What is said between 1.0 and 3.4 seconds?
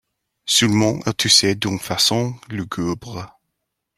elle toussait d'une façon lugubre.